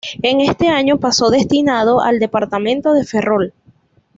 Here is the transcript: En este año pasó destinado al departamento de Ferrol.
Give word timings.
En 0.23 0.41
este 0.41 0.67
año 0.67 0.97
pasó 0.97 1.29
destinado 1.29 2.01
al 2.01 2.17
departamento 2.17 2.93
de 2.95 3.05
Ferrol. 3.05 3.53